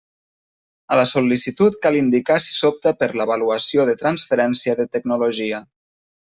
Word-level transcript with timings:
A 0.95 0.95
la 0.99 1.03
sol·licitud 1.11 1.77
cal 1.83 1.99
indicar 1.99 2.39
si 2.47 2.55
s'opta 2.57 2.95
per 3.03 3.11
l'avaluació 3.21 3.87
de 3.93 3.97
transferència 4.03 4.79
de 4.83 4.91
tecnologia. 4.99 5.65